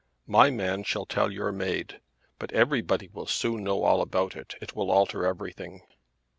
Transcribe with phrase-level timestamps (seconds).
[0.25, 1.99] "My man shall tell your maid.
[2.39, 4.55] But everybody will soon know all about it.
[4.59, 5.83] It will alter everything."